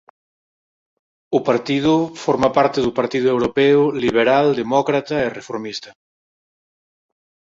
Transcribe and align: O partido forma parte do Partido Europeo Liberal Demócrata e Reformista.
O 1.37 1.39
partido 1.49 1.93
forma 2.23 2.49
parte 2.57 2.79
do 2.85 2.91
Partido 2.99 3.27
Europeo 3.35 3.81
Liberal 4.03 4.45
Demócrata 4.61 5.15
e 5.25 5.33
Reformista. 5.39 5.89